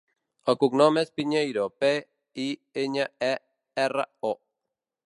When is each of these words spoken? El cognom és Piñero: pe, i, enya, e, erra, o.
El 0.53 0.55
cognom 0.63 0.95
és 1.01 1.11
Piñero: 1.21 1.67
pe, 1.83 1.91
i, 2.47 2.49
enya, 2.87 3.07
e, 3.33 3.33
erra, 3.87 4.09
o. 4.33 4.35